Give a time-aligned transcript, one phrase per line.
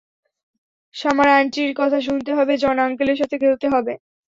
[0.95, 3.93] Summer আন্টির কথা শুনতে হবে, জন আঙ্কেলের সাথে খেলতে হবে।